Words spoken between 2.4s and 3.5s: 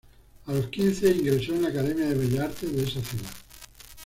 Artes de esa ciudad.